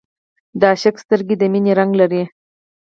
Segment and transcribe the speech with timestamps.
[0.59, 2.23] د عاشق سترګې د مینې رنګ لري